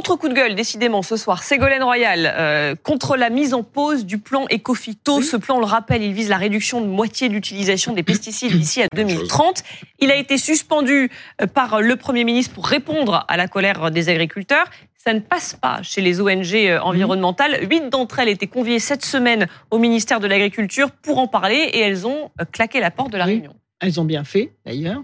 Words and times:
Autre 0.00 0.16
coup 0.16 0.30
de 0.30 0.34
gueule, 0.34 0.54
décidément, 0.54 1.02
ce 1.02 1.18
soir, 1.18 1.42
Ségolène 1.42 1.82
Royal, 1.82 2.32
euh, 2.34 2.74
contre 2.74 3.18
la 3.18 3.28
mise 3.28 3.52
en 3.52 3.62
pause 3.62 4.06
du 4.06 4.16
plan 4.16 4.46
Ecofito. 4.50 5.20
Ce 5.20 5.36
plan, 5.36 5.56
on 5.56 5.60
le 5.60 5.66
rappelle, 5.66 6.02
il 6.02 6.14
vise 6.14 6.30
la 6.30 6.38
réduction 6.38 6.80
de 6.80 6.86
moitié 6.86 7.28
de 7.28 7.34
l'utilisation 7.34 7.92
des 7.92 8.02
pesticides 8.02 8.50
d'ici 8.50 8.80
à 8.80 8.86
2030. 8.96 9.62
Il 9.98 10.10
a 10.10 10.16
été 10.16 10.38
suspendu 10.38 11.10
euh, 11.42 11.46
par 11.46 11.82
le 11.82 11.96
Premier 11.96 12.24
ministre 12.24 12.54
pour 12.54 12.66
répondre 12.66 13.26
à 13.28 13.36
la 13.36 13.46
colère 13.46 13.90
des 13.90 14.08
agriculteurs. 14.08 14.70
Ça 14.96 15.12
ne 15.12 15.20
passe 15.20 15.58
pas 15.60 15.82
chez 15.82 16.00
les 16.00 16.22
ONG 16.22 16.54
euh, 16.54 16.80
environnementales. 16.80 17.68
Huit 17.70 17.90
d'entre 17.90 18.20
elles 18.20 18.30
étaient 18.30 18.46
conviées 18.46 18.78
cette 18.78 19.04
semaine 19.04 19.48
au 19.70 19.76
ministère 19.76 20.18
de 20.18 20.26
l'Agriculture 20.26 20.92
pour 20.92 21.18
en 21.18 21.26
parler 21.26 21.68
et 21.74 21.80
elles 21.80 22.06
ont 22.06 22.30
claqué 22.52 22.80
la 22.80 22.90
porte 22.90 23.12
de 23.12 23.18
la 23.18 23.26
réunion. 23.26 23.54
Elles 23.80 24.00
ont 24.00 24.06
bien 24.06 24.24
fait, 24.24 24.54
d'ailleurs. 24.64 25.02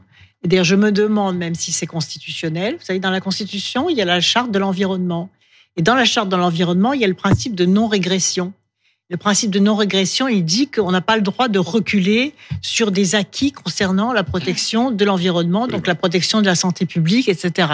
Je 0.50 0.74
me 0.74 0.92
demande, 0.92 1.36
même 1.36 1.54
si 1.54 1.72
c'est 1.72 1.86
constitutionnel, 1.86 2.76
vous 2.78 2.84
savez, 2.84 3.00
dans 3.00 3.10
la 3.10 3.20
Constitution, 3.20 3.88
il 3.88 3.96
y 3.96 4.02
a 4.02 4.04
la 4.04 4.20
charte 4.20 4.50
de 4.50 4.58
l'environnement. 4.58 5.30
Et 5.76 5.82
dans 5.82 5.94
la 5.94 6.04
charte 6.04 6.28
de 6.28 6.36
l'environnement, 6.36 6.92
il 6.92 7.00
y 7.00 7.04
a 7.04 7.08
le 7.08 7.14
principe 7.14 7.54
de 7.54 7.66
non-régression. 7.66 8.52
Le 9.08 9.16
principe 9.16 9.52
de 9.52 9.60
non-régression, 9.60 10.26
il 10.26 10.44
dit 10.44 10.66
qu'on 10.66 10.90
n'a 10.90 11.00
pas 11.00 11.16
le 11.16 11.22
droit 11.22 11.46
de 11.46 11.60
reculer 11.60 12.34
sur 12.60 12.90
des 12.90 13.14
acquis 13.14 13.52
concernant 13.52 14.12
la 14.12 14.24
protection 14.24 14.90
de 14.90 15.04
l'environnement, 15.04 15.68
donc 15.68 15.86
la 15.86 15.94
protection 15.94 16.40
de 16.40 16.46
la 16.46 16.56
santé 16.56 16.86
publique, 16.86 17.28
etc. 17.28 17.68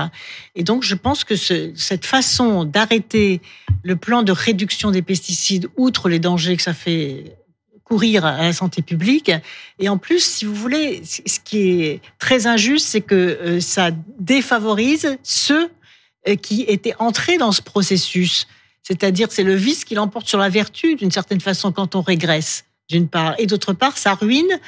Et 0.54 0.62
donc, 0.62 0.82
je 0.82 0.94
pense 0.94 1.24
que 1.24 1.36
ce, 1.36 1.72
cette 1.74 2.04
façon 2.04 2.64
d'arrêter 2.64 3.40
le 3.82 3.96
plan 3.96 4.22
de 4.22 4.32
réduction 4.32 4.90
des 4.90 5.00
pesticides, 5.00 5.68
outre 5.76 6.10
les 6.10 6.18
dangers 6.18 6.56
que 6.56 6.62
ça 6.62 6.74
fait 6.74 7.36
à 8.24 8.42
la 8.42 8.52
santé 8.52 8.82
publique. 8.82 9.30
Et 9.78 9.88
en 9.88 9.98
plus, 9.98 10.24
si 10.24 10.44
vous 10.44 10.54
voulez, 10.54 11.02
ce 11.04 11.38
qui 11.40 11.82
est 11.82 12.00
très 12.18 12.46
injuste, 12.46 12.86
c'est 12.86 13.00
que 13.00 13.14
euh, 13.14 13.60
ça 13.60 13.90
défavorise 14.18 15.16
ceux 15.22 15.70
euh, 16.28 16.36
qui 16.36 16.62
étaient 16.62 16.94
entrés 16.98 17.38
dans 17.38 17.52
ce 17.52 17.62
processus. 17.62 18.46
C'est-à-dire, 18.82 19.28
c'est 19.30 19.44
le 19.44 19.54
vice 19.54 19.84
qui 19.84 19.94
l'emporte 19.94 20.28
sur 20.28 20.38
la 20.38 20.48
vertu, 20.48 20.96
d'une 20.96 21.10
certaine 21.10 21.40
façon, 21.40 21.72
quand 21.72 21.94
on 21.94 22.00
régresse, 22.00 22.64
d'une 22.88 23.08
part. 23.08 23.34
Et 23.38 23.46
d'autre 23.46 23.72
part, 23.72 23.96
ça 23.96 24.14
ruine 24.14 24.58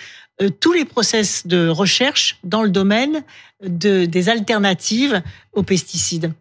euh, 0.42 0.48
tous 0.48 0.72
les 0.72 0.84
process 0.84 1.46
de 1.46 1.68
recherche 1.68 2.38
dans 2.44 2.62
le 2.62 2.70
domaine 2.70 3.22
de, 3.62 4.04
des 4.04 4.28
alternatives 4.28 5.22
aux 5.52 5.62
pesticides. 5.62 6.32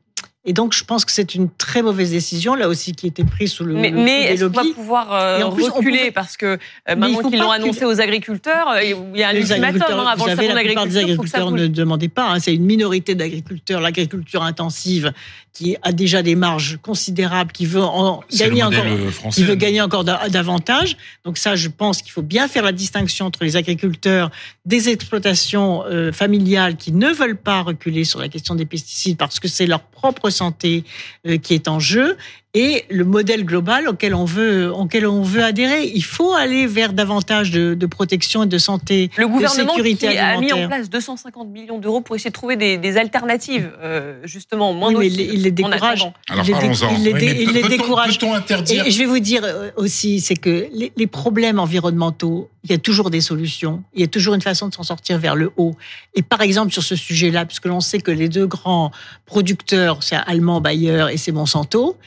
Et 0.45 0.51
donc, 0.51 0.73
je 0.73 0.83
pense 0.83 1.05
que 1.05 1.11
c'est 1.13 1.35
une 1.35 1.49
très 1.49 1.81
mauvaise 1.81 2.11
décision, 2.11 2.53
là 2.55 2.67
aussi, 2.67 2.91
qui 2.91 3.05
a 3.05 3.09
été 3.09 3.23
prise 3.23 3.53
sous 3.53 3.63
le. 3.63 3.75
Mais, 3.75 3.91
mais 3.91 4.23
est-ce 4.23 4.43
qu'on 4.43 4.51
va 4.51 4.63
pouvoir 4.75 5.13
euh, 5.13 5.45
reculer 5.45 6.11
Parce 6.11 6.35
que 6.35 6.57
euh, 6.89 6.95
maintenant 6.97 7.29
qu'ils 7.29 7.39
l'ont 7.39 7.51
annoncé 7.51 7.85
aux 7.85 8.01
agriculteurs, 8.01 8.67
euh, 8.67 8.83
il 8.83 9.17
y 9.17 9.23
a 9.23 9.29
un 9.29 9.35
ultimatum 9.35 9.99
hein, 9.99 10.05
avant 10.05 10.25
le 10.25 10.35
salon 10.35 10.53
d'agriculture. 10.53 10.91
Les 10.91 10.97
agriculteurs 10.97 11.51
ne 11.51 11.67
demandaient 11.67 12.09
pas. 12.09 12.29
Hein, 12.29 12.39
c'est 12.41 12.53
une 12.53 12.65
minorité 12.65 13.15
d'agriculteurs, 13.15 13.79
l'agriculture 13.79 14.43
intensive, 14.43 15.13
qui 15.53 15.77
a 15.81 15.93
déjà 15.93 16.21
des 16.21 16.35
marges 16.35 16.77
considérables, 16.81 17.53
qui 17.53 17.65
veut 17.65 17.81
en 17.81 18.21
gagner 18.37 18.63
encore, 18.63 18.83
qui 19.31 19.43
veut 19.43 19.55
gagner 19.55 19.79
encore 19.79 20.03
davantage. 20.03 20.97
Donc 21.23 21.37
ça, 21.37 21.55
je 21.55 21.69
pense 21.69 22.01
qu'il 22.01 22.11
faut 22.11 22.21
bien 22.21 22.49
faire 22.49 22.63
la 22.63 22.73
distinction 22.73 23.27
entre 23.27 23.45
les 23.45 23.55
agriculteurs 23.55 24.29
des 24.65 24.89
exploitations 24.89 25.83
familiales 26.11 26.75
qui 26.75 26.91
ne 26.91 27.07
veulent 27.07 27.37
pas 27.37 27.61
reculer 27.61 28.03
sur 28.03 28.19
la 28.19 28.27
question 28.27 28.55
des 28.55 28.65
pesticides 28.65 29.15
parce 29.15 29.39
que 29.39 29.47
c'est 29.47 29.67
leur 29.67 29.81
propre 29.81 30.32
santé 30.33 30.83
euh, 31.25 31.37
qui 31.37 31.53
est 31.53 31.69
en 31.69 31.79
jeu 31.79 32.17
et 32.55 32.85
le 32.91 33.03
modèle 33.03 33.45
global 33.45 33.87
auquel 33.87 34.13
on 34.13 34.25
veut, 34.25 34.71
auquel 34.71 35.07
on 35.07 35.23
veut 35.23 35.43
adhérer. 35.43 35.85
Il 35.95 36.03
faut 36.03 36.33
aller 36.33 36.67
vers 36.67 36.93
davantage 36.93 37.49
de, 37.49 37.73
de 37.73 37.85
protection 37.87 38.43
et 38.43 38.45
de 38.45 38.57
santé, 38.59 39.09
le 39.17 39.27
gouvernement 39.27 39.73
de 39.73 39.77
sécurité 39.77 40.09
qui 40.09 40.17
a 40.17 40.39
mis 40.39 40.53
en 40.53 40.67
place 40.67 40.89
250 40.89 41.49
millions 41.49 41.79
d'euros 41.79 42.01
pour 42.01 42.15
essayer 42.15 42.29
de 42.29 42.35
trouver 42.35 42.55
des, 42.55 42.77
des 42.77 42.97
alternatives, 42.97 43.71
euh, 43.81 44.19
justement 44.23 44.73
moins 44.73 44.93
oui, 44.93 45.11
mais 45.17 45.25
il 45.33 45.41
les 45.41 45.51
décourage. 45.51 46.07
Alors 46.29 46.45
il 46.47 47.03
les, 47.03 47.13
dé, 47.13 47.37
il 47.41 47.51
les 47.53 47.63
décourage. 47.63 48.19
interdire 48.23 48.85
et 48.85 48.91
je 48.91 48.99
vais 48.99 49.05
vous 49.05 49.19
dire 49.19 49.41
euh, 49.43 49.71
aussi, 49.75 50.19
c'est 50.19 50.35
que 50.35 50.67
les, 50.71 50.91
les 50.95 51.07
problèmes 51.07 51.59
environnementaux, 51.59 52.49
il 52.63 52.71
y 52.71 52.73
a 52.73 52.77
toujours 52.77 53.09
des 53.09 53.21
solutions. 53.21 53.83
Il 53.95 54.01
y 54.01 54.03
a 54.03 54.07
toujours 54.07 54.35
une 54.35 54.41
façon 54.41 54.67
de 54.67 54.73
s'en 54.73 54.83
sortir 54.83 55.17
vers 55.17 55.35
le 55.35 55.51
haut. 55.57 55.75
Et 56.13 56.21
par 56.21 56.41
exemple 56.41 56.71
sur 56.71 56.83
ce 56.83 56.95
sujet-là, 56.95 57.45
puisque 57.45 57.65
l'on 57.65 57.79
sait 57.79 57.99
que 57.99 58.11
les 58.11 58.29
deux 58.29 58.45
grands 58.45 58.91
producteurs, 59.25 60.03
c'est 60.03 60.15
allemand 60.15 60.61
Bayer 60.61 61.07
et 61.11 61.17
c'est 61.17 61.31
Monsanto 61.31 61.97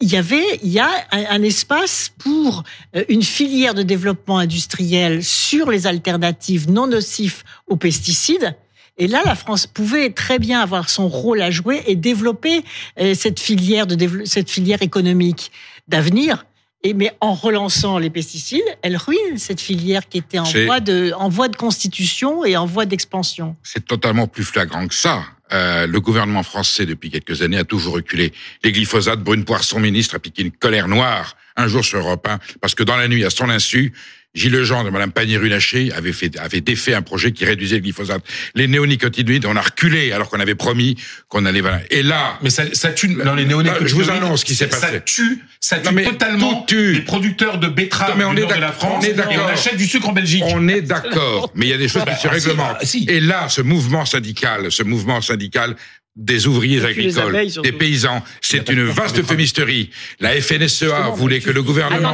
il 0.00 0.12
y 0.12 0.16
avait, 0.16 0.58
il 0.62 0.70
y 0.70 0.78
a 0.78 0.90
un, 1.10 1.42
espace 1.42 2.12
pour 2.18 2.64
euh, 2.94 3.04
une 3.08 3.22
filière 3.22 3.72
de 3.72 3.82
développement 3.82 4.38
industriel 4.38 5.24
sur 5.24 5.70
les 5.70 5.86
alternatives 5.86 6.70
non 6.70 6.86
nocifs 6.86 7.44
aux 7.66 7.76
pesticides. 7.76 8.54
Et 8.98 9.06
là, 9.08 9.22
la 9.24 9.34
France 9.34 9.66
pouvait 9.66 10.10
très 10.10 10.38
bien 10.38 10.60
avoir 10.60 10.90
son 10.90 11.08
rôle 11.08 11.40
à 11.40 11.50
jouer 11.50 11.82
et 11.86 11.96
développer 11.96 12.62
euh, 12.98 13.14
cette 13.14 13.40
filière 13.40 13.86
de 13.86 14.24
cette 14.24 14.50
filière 14.50 14.82
économique 14.82 15.50
d'avenir. 15.88 16.46
Et 16.82 16.92
mais 16.92 17.12
en 17.20 17.34
relançant 17.34 17.98
les 17.98 18.10
pesticides, 18.10 18.64
elle 18.82 18.96
ruine 18.96 19.38
cette 19.38 19.60
filière 19.60 20.08
qui 20.08 20.18
était 20.18 20.38
en 20.38 20.44
voie 20.44 20.80
de 20.80 21.12
en 21.16 21.28
voie 21.28 21.48
de 21.48 21.56
constitution 21.56 22.44
et 22.44 22.56
en 22.56 22.66
voie 22.66 22.84
d'expansion. 22.84 23.56
C'est 23.62 23.84
totalement 23.84 24.28
plus 24.28 24.44
flagrant 24.44 24.86
que 24.86 24.94
ça. 24.94 25.24
Euh, 25.52 25.86
le 25.86 26.00
gouvernement 26.00 26.42
français, 26.42 26.86
depuis 26.86 27.10
quelques 27.10 27.42
années, 27.42 27.58
a 27.58 27.64
toujours 27.64 27.94
reculé. 27.94 28.32
Les 28.64 28.72
glyphosates, 28.72 29.20
Brune 29.20 29.44
Poisson, 29.44 29.78
ministre, 29.78 30.16
a 30.16 30.18
piqué 30.18 30.42
une 30.42 30.50
colère 30.50 30.88
noire 30.88 31.36
un 31.56 31.68
jour 31.68 31.84
sur 31.84 31.98
Europe 31.98 32.26
1, 32.26 32.38
parce 32.60 32.74
que 32.74 32.82
dans 32.82 32.96
la 32.96 33.08
nuit, 33.08 33.24
à 33.24 33.30
son 33.30 33.48
insu, 33.48 33.92
Gilles 34.36 34.52
Legendre 34.52 34.88
et 34.88 34.90
Mme 34.90 35.12
Pannier-Runacher 35.12 35.92
avaient, 35.92 36.12
fait, 36.12 36.38
avaient 36.38 36.60
défait 36.60 36.92
un 36.94 37.02
projet 37.02 37.32
qui 37.32 37.44
réduisait 37.44 37.76
le 37.76 37.82
glyphosate. 37.82 38.22
Les 38.54 38.68
néonicotinoïdes, 38.68 39.46
on 39.46 39.56
a 39.56 39.62
reculé 39.62 40.12
alors 40.12 40.28
qu'on 40.28 40.40
avait 40.40 40.54
promis 40.54 40.96
qu'on 41.28 41.46
allait... 41.46 41.62
Et 41.90 42.02
là... 42.02 42.38
Mais 42.42 42.50
ça, 42.50 42.64
ça 42.74 42.90
tue... 42.90 43.08
Non, 43.08 43.34
les 43.34 43.46
néonicotinoïdes... 43.46 43.88
Je 43.88 43.94
vous 43.94 44.10
annonce 44.10 44.40
ce 44.40 44.44
qui 44.44 44.54
s'est 44.54 44.68
passé. 44.68 44.86
Ça 44.86 45.00
tue, 45.00 45.42
ça 45.58 45.78
tue 45.78 46.02
totalement 46.02 46.62
tue. 46.64 46.92
les 46.92 47.00
producteurs 47.00 47.58
de 47.58 47.68
betteraves 47.68 48.16
mais 48.18 48.24
on 48.24 48.36
est 48.36 48.46
de 48.46 48.60
la 48.60 48.72
France 48.72 49.04
on 49.04 49.06
est 49.06 49.16
et 49.16 49.38
on 49.38 49.46
achète 49.46 49.76
du 49.76 49.86
sucre 49.86 50.10
en 50.10 50.12
Belgique. 50.12 50.44
On 50.46 50.68
est 50.68 50.82
d'accord, 50.82 51.50
mais 51.54 51.66
il 51.66 51.70
y 51.70 51.74
a 51.74 51.78
des 51.78 51.88
choses 51.88 52.04
qui 52.04 52.20
se 52.20 52.28
réglementent. 52.28 52.84
Et 53.08 53.20
là, 53.20 53.48
ce 53.48 53.62
mouvement 53.62 54.04
syndical, 54.04 54.70
ce 54.70 54.82
mouvement 54.82 55.22
syndical 55.22 55.76
des 56.16 56.46
ouvriers 56.46 56.84
agricoles, 56.84 57.46
des 57.62 57.72
paysans. 57.72 58.22
C'est 58.40 58.68
une 58.70 58.84
vaste 58.84 59.22
fumisterie. 59.22 59.90
La 60.20 60.40
FNSEA 60.40 61.10
voulait 61.14 61.40
que 61.40 61.50
le 61.50 61.62
gouvernement, 61.62 62.12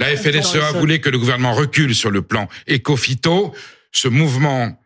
la 0.00 0.16
FNSEA 0.16 0.72
voulait 0.72 1.00
que 1.00 1.10
le 1.10 1.18
gouvernement 1.18 1.52
recule 1.52 1.94
sur 1.94 2.10
le 2.10 2.22
plan 2.22 2.48
éco-phyto. 2.66 3.52
Ce 3.90 4.08
mouvement 4.08 4.81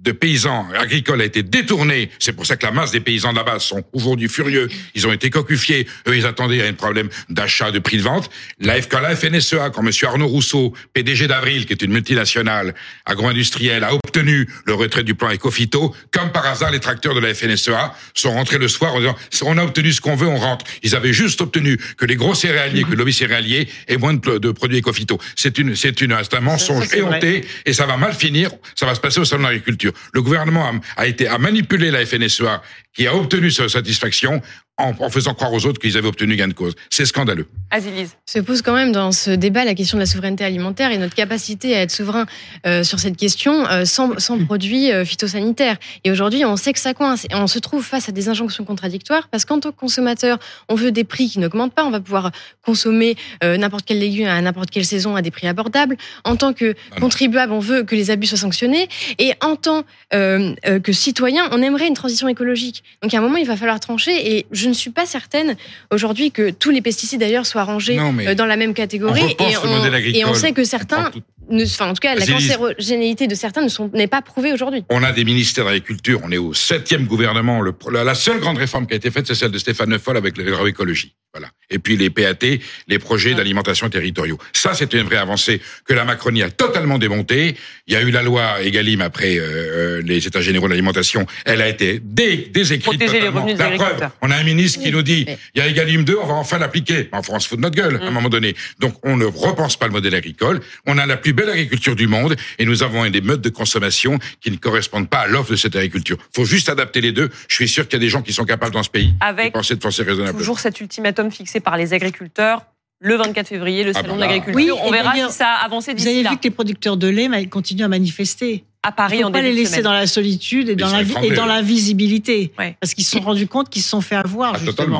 de 0.00 0.12
paysans 0.12 0.66
agricoles 0.78 1.20
a 1.20 1.24
été 1.24 1.42
détourné. 1.42 2.10
C'est 2.18 2.32
pour 2.32 2.46
ça 2.46 2.56
que 2.56 2.64
la 2.64 2.72
masse 2.72 2.90
des 2.90 3.00
paysans 3.00 3.32
de 3.32 3.42
base 3.42 3.62
sont 3.62 3.84
aujourd'hui 3.92 4.28
furieux. 4.28 4.68
Ils 4.94 5.06
ont 5.06 5.12
été 5.12 5.30
cocufiés. 5.30 5.86
Eux, 6.08 6.16
ils 6.16 6.26
attendaient 6.26 6.66
un 6.66 6.72
problème 6.72 7.08
d'achat, 7.28 7.70
de 7.70 7.78
prix 7.78 7.98
de 7.98 8.02
vente. 8.02 8.30
La 8.58 8.76
la 8.78 9.16
FNSEA, 9.16 9.70
quand 9.70 9.82
M. 9.82 9.90
Arnaud 10.02 10.26
Rousseau, 10.26 10.74
PDG 10.92 11.26
d'Avril, 11.26 11.66
qui 11.66 11.72
est 11.72 11.82
une 11.82 11.92
multinationale 11.92 12.74
agro-industrielle, 13.06 13.84
a 13.84 13.94
obtenu 13.94 14.48
le 14.66 14.74
retrait 14.74 15.04
du 15.04 15.14
plan 15.14 15.30
Ecofito, 15.30 15.94
comme 16.10 16.32
par 16.32 16.46
hasard, 16.46 16.70
les 16.70 16.80
tracteurs 16.80 17.14
de 17.14 17.20
la 17.20 17.32
FNSEA 17.34 17.94
sont 18.14 18.32
rentrés 18.32 18.58
le 18.58 18.68
soir 18.68 18.94
en 18.94 19.00
disant 19.00 19.16
on 19.44 19.58
a 19.58 19.64
obtenu 19.64 19.92
ce 19.92 20.00
qu'on 20.00 20.16
veut, 20.16 20.28
on 20.28 20.36
rentre. 20.36 20.64
Ils 20.82 20.94
avaient 20.94 21.12
juste 21.12 21.40
obtenu 21.40 21.78
que 21.96 22.04
les 22.04 22.16
gros 22.16 22.34
céréaliers, 22.34 22.84
que 22.84 22.90
le 22.90 22.96
lobby 22.96 23.12
céréalier 23.12 23.68
ait 23.88 23.96
moins 23.96 24.14
de, 24.14 24.38
de 24.38 24.50
produits 24.50 24.78
Ecofito. 24.78 25.18
C'est 25.36 25.58
une, 25.58 25.76
c'est 25.76 26.00
une, 26.00 26.12
un 26.12 26.40
mensonge 26.40 26.92
éhonté 26.94 27.44
et 27.66 27.72
ça 27.72 27.86
va 27.86 27.96
mal 27.96 28.14
finir. 28.14 28.50
Ça 28.74 28.86
va 28.86 28.94
se 28.94 29.00
passer 29.00 29.20
au 29.20 29.24
salon 29.24 29.42
de 29.44 29.48
l'agriculture. 29.48 29.89
Le 30.12 30.22
gouvernement 30.22 30.72
a, 30.96 31.06
été 31.06 31.28
à 31.28 31.38
manipuler 31.38 31.90
la 31.90 32.04
FNSEA 32.04 32.62
qui 32.94 33.06
a 33.06 33.14
obtenu 33.14 33.50
sa 33.50 33.68
satisfaction 33.68 34.42
en, 34.80 35.10
faisant 35.10 35.34
croire 35.34 35.52
aux 35.52 35.66
autres 35.66 35.80
qu'ils 35.80 35.96
avaient 35.96 36.08
obtenu 36.08 36.36
gain 36.36 36.48
de 36.48 36.52
cause. 36.52 36.74
C'est 36.90 37.04
scandaleux. 37.04 37.46
Azilise. 37.70 38.16
Se 38.26 38.38
pose 38.38 38.62
quand 38.62 38.74
même 38.74 38.92
dans 38.92 39.12
ce 39.12 39.30
débat 39.30 39.64
la 39.64 39.74
question 39.74 39.96
de 39.96 40.02
la 40.02 40.06
souveraineté 40.06 40.44
alimentaire 40.44 40.90
et 40.90 40.98
notre 40.98 41.14
capacité 41.14 41.76
à 41.76 41.82
être 41.82 41.90
souverain 41.90 42.26
euh, 42.66 42.82
sur 42.82 42.98
cette 42.98 43.16
question 43.16 43.66
euh, 43.66 43.84
sans, 43.84 44.18
sans, 44.18 44.44
produits 44.44 44.90
euh, 44.90 45.04
phytosanitaires. 45.04 45.76
Et 46.04 46.10
aujourd'hui, 46.10 46.44
on 46.44 46.56
sait 46.56 46.72
que 46.72 46.78
ça 46.78 46.94
coince 46.94 47.24
et 47.24 47.34
on 47.34 47.46
se 47.46 47.58
trouve 47.58 47.84
face 47.84 48.08
à 48.08 48.12
des 48.12 48.28
injonctions 48.28 48.64
contradictoires 48.64 49.28
parce 49.28 49.44
qu'en 49.44 49.60
tant 49.60 49.70
que 49.70 49.76
consommateur, 49.76 50.38
on 50.68 50.74
veut 50.74 50.92
des 50.92 51.04
prix 51.04 51.28
qui 51.28 51.38
n'augmentent 51.38 51.74
pas. 51.74 51.84
On 51.84 51.90
va 51.90 52.00
pouvoir 52.00 52.30
consommer 52.64 53.16
n'importe 53.42 53.84
quel 53.86 53.98
légume 53.98 54.26
à 54.26 54.40
n'importe 54.40 54.70
quelle 54.70 54.84
saison 54.84 55.16
à 55.16 55.22
des 55.22 55.30
prix 55.30 55.46
abordables. 55.46 55.96
En 56.24 56.36
tant 56.36 56.52
que 56.52 56.74
ah 56.92 57.00
contribuable, 57.00 57.52
on 57.52 57.58
veut 57.58 57.82
que 57.82 57.94
les 57.94 58.10
abus 58.10 58.26
soient 58.26 58.38
sanctionnés. 58.38 58.88
Et 59.18 59.32
en 59.40 59.56
tant 59.56 59.84
que 60.10 60.92
citoyen, 60.92 61.48
on 61.52 61.62
aimerait 61.62 61.88
une 61.88 61.94
transition 61.94 62.28
écologique. 62.28 62.82
Donc 63.02 63.12
à 63.14 63.18
un 63.18 63.20
moment, 63.20 63.36
il 63.36 63.46
va 63.46 63.56
falloir 63.56 63.80
trancher 63.80 64.36
et 64.36 64.46
je 64.50 64.69
ne 64.70 64.74
suis 64.74 64.90
pas 64.90 65.06
certaine 65.06 65.56
aujourd'hui 65.90 66.30
que 66.30 66.50
tous 66.50 66.70
les 66.70 66.80
pesticides 66.80 67.20
d'ailleurs 67.20 67.46
soient 67.46 67.64
rangés 67.64 67.98
euh, 67.98 68.34
dans 68.34 68.46
la 68.46 68.56
même 68.56 68.74
catégorie. 68.74 69.36
et, 69.38 69.56
on, 69.56 69.94
et, 69.94 70.24
on, 70.24 70.34
sait 70.34 70.52
que 70.52 70.64
certains 70.64 71.10
enfin, 71.52 71.88
en 71.88 71.94
tout 71.94 72.00
cas, 72.00 72.14
la 72.14 72.26
cancérogénéité 72.26 73.26
de 73.26 73.34
certains 73.34 73.66
n'est 73.94 74.06
pas 74.06 74.22
prouvée 74.22 74.52
aujourd'hui. 74.52 74.84
On 74.88 75.02
a 75.02 75.12
des 75.12 75.24
ministères 75.24 75.64
d'agriculture, 75.64 76.20
on 76.22 76.30
est 76.30 76.38
au 76.38 76.54
septième 76.54 77.06
gouvernement. 77.06 77.60
Le, 77.60 77.74
la, 77.92 78.14
seule 78.14 78.40
grande 78.40 78.58
réforme 78.58 78.86
qui 78.86 78.94
a 78.94 78.96
été 78.96 79.10
faite, 79.10 79.26
c'est 79.26 79.34
celle 79.34 79.50
de 79.50 79.58
Stéphane 79.58 79.90
Neufol 79.90 80.16
avec 80.16 80.36
l'agroécologie. 80.36 81.14
Voilà. 81.32 81.48
Et 81.70 81.78
puis 81.78 81.96
les 81.96 82.10
PAT, 82.10 82.58
les 82.88 82.98
projets 82.98 83.34
d'alimentation 83.34 83.88
territoriaux. 83.88 84.36
Ça, 84.52 84.74
c'est 84.74 84.92
une 84.94 85.02
vraie 85.02 85.16
avancée 85.16 85.60
que 85.84 85.94
la 85.94 86.04
Macronie 86.04 86.42
a 86.42 86.50
totalement 86.50 86.98
démontée. 86.98 87.54
Il 87.86 87.94
y 87.94 87.96
a 87.96 88.02
eu 88.02 88.10
la 88.10 88.22
loi 88.22 88.60
Egalim 88.62 89.00
après 89.00 89.38
euh, 89.38 89.42
euh 89.42 90.02
les 90.02 90.26
États 90.26 90.40
généraux 90.40 90.66
de 90.66 90.72
l'alimentation. 90.72 91.26
Elle 91.44 91.62
a 91.62 91.68
été 91.68 92.00
dé 92.02 92.50
désécrite 92.52 92.98
Protéger 92.98 93.20
les 93.20 93.28
revenus 93.28 93.56
des 93.56 93.62
agriculteurs. 93.62 94.10
On 94.22 94.30
a 94.32 94.36
un 94.36 94.42
ministre 94.42 94.80
qui 94.82 94.90
nous 94.90 95.02
dit, 95.02 95.24
il 95.54 95.58
y 95.58 95.60
a 95.60 95.68
Egalim 95.68 96.02
2, 96.02 96.16
on 96.20 96.26
va 96.26 96.34
enfin 96.34 96.58
l'appliquer. 96.58 97.08
Enfin, 97.12 97.34
on 97.36 97.38
se 97.38 97.46
fout 97.46 97.58
de 97.58 97.62
notre 97.62 97.76
gueule 97.76 98.00
à 98.02 98.06
un 98.06 98.10
mm. 98.10 98.14
moment 98.14 98.28
donné. 98.28 98.56
Donc, 98.80 98.94
on 99.04 99.16
ne 99.16 99.24
repense 99.24 99.76
pas 99.76 99.86
le 99.86 99.92
modèle 99.92 100.16
agricole. 100.16 100.60
On 100.86 100.98
a 100.98 101.06
la 101.06 101.16
plus 101.16 101.32
belle 101.32 101.39
agriculture 101.48 101.96
du 101.96 102.06
monde 102.06 102.36
et 102.58 102.64
nous 102.64 102.82
avons 102.82 103.08
des 103.08 103.20
modes 103.20 103.40
de 103.40 103.48
consommation 103.48 104.18
qui 104.40 104.50
ne 104.50 104.56
correspondent 104.56 105.08
pas 105.08 105.20
à 105.20 105.26
l'offre 105.26 105.50
de 105.50 105.56
cette 105.56 105.76
agriculture. 105.76 106.18
faut 106.34 106.44
juste 106.44 106.68
adapter 106.68 107.00
les 107.00 107.12
deux. 107.12 107.30
Je 107.48 107.54
suis 107.54 107.68
sûr 107.68 107.84
qu'il 107.84 107.94
y 107.94 108.02
a 108.02 108.04
des 108.04 108.08
gens 108.08 108.22
qui 108.22 108.32
sont 108.32 108.44
capables 108.44 108.74
dans 108.74 108.82
ce 108.82 108.90
pays 108.90 109.14
Avec 109.20 109.46
de 109.46 109.50
penser 109.52 109.76
de 109.76 109.82
façon 109.82 110.04
raisonnable. 110.04 110.38
Toujours 110.38 110.60
cet 110.60 110.80
ultimatum 110.80 111.30
fixé 111.30 111.60
par 111.60 111.76
les 111.76 111.92
agriculteurs 111.92 112.64
le 113.00 113.16
24 113.16 113.48
février, 113.48 113.82
le 113.82 113.92
ah 113.94 114.00
salon 114.00 114.16
bah 114.16 114.16
de 114.16 114.20
l'agriculture. 114.20 114.54
Oui, 114.54 114.70
on 114.70 114.90
verra 114.90 115.14
si 115.14 115.34
ça 115.34 115.48
a 115.48 115.64
avancé 115.64 115.94
d'ici 115.94 116.06
là. 116.06 116.12
Vous 116.12 116.18
avez 116.18 116.28
vu 116.28 116.36
que 116.36 116.44
les 116.44 116.50
producteurs 116.50 116.96
de 116.96 117.08
lait 117.08 117.46
continuent 117.46 117.84
à 117.84 117.88
manifester. 117.88 118.64
À 118.82 118.92
Paris, 118.92 119.16
Il 119.16 119.20
ne 119.20 119.24
faut 119.26 119.32
pas 119.32 119.42
les 119.42 119.52
laisser 119.52 119.82
dans 119.82 119.92
la 119.92 120.06
solitude 120.06 120.70
et 120.70 120.74
dans, 120.74 120.90
la, 120.90 121.02
et 121.02 121.32
dans 121.32 121.44
l'invisibilité. 121.44 122.50
Parce 122.80 122.94
qu'ils 122.94 123.04
se 123.04 123.18
sont 123.18 123.20
rendus 123.20 123.46
compte 123.46 123.68
qu'ils 123.68 123.82
se 123.82 123.90
sont 123.90 124.00
fait 124.00 124.16
avoir, 124.16 124.54
ah, 124.54 124.58
justement. 124.64 124.98